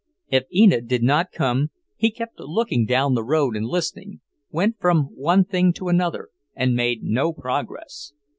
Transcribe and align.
If 0.29 0.45
Enid 0.51 0.87
did 0.87 1.03
not 1.03 1.31
come, 1.31 1.69
he 1.95 2.09
kept 2.09 2.39
looking 2.39 2.87
down 2.87 3.13
the 3.13 3.23
road 3.23 3.55
and 3.55 3.67
listening, 3.67 4.21
went 4.49 4.79
from 4.79 5.13
one 5.15 5.45
thing 5.45 5.71
to 5.73 5.89
another 5.89 6.29
and 6.55 6.73
made 6.73 7.03
no 7.03 7.31
progress. 7.31 8.11